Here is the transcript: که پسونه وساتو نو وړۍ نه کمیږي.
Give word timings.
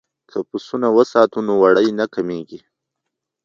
که 0.29 0.37
پسونه 0.49 0.87
وساتو 0.97 1.39
نو 1.47 1.53
وړۍ 1.61 1.87
نه 1.99 2.05
کمیږي. 2.13 2.59